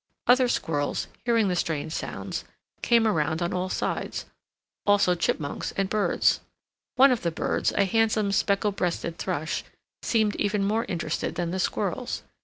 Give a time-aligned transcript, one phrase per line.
[0.25, 2.43] Other squirrels, hearing the strange sounds,
[2.81, 4.25] came around on all sides,
[4.83, 6.39] also chipmunks and birds.
[6.95, 9.63] One of the birds, a handsome, speckle breasted thrush,
[10.01, 12.23] seemed even more interested than the squirrels.